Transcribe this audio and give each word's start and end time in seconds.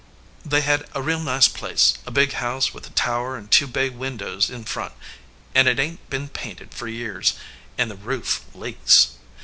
They 0.43 0.61
had 0.61 0.87
a 0.95 1.01
real 1.03 1.19
nice 1.19 1.47
place, 1.47 1.99
a 2.07 2.09
big 2.09 2.33
house 2.33 2.73
with 2.73 2.87
a 2.87 2.97
tower 2.97 3.37
and 3.37 3.51
two 3.51 3.67
bay 3.67 3.91
windows 3.91 4.49
in 4.49 4.63
front; 4.63 4.93
an 5.53 5.67
it 5.67 5.77
ain 5.79 5.97
t 5.97 6.03
been 6.09 6.27
painted 6.27 6.73
for 6.73 6.87
years, 6.87 7.33
an* 7.77 7.89
the 7.89 7.95
roof 7.95 8.43
leaks. 8.55 9.09